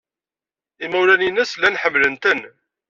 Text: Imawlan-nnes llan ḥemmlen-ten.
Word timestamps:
Imawlan-nnes 0.85 1.51
llan 1.59 1.79
ḥemmlen-ten. 1.81 2.39